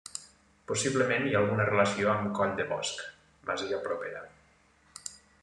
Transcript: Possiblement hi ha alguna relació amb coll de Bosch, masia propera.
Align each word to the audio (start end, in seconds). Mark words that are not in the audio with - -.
Possiblement 0.69 1.27
hi 1.27 1.35
ha 1.35 1.41
alguna 1.45 1.67
relació 1.69 2.09
amb 2.15 2.33
coll 2.39 2.55
de 2.61 2.65
Bosch, 2.73 3.05
masia 3.51 3.83
propera. 3.85 4.25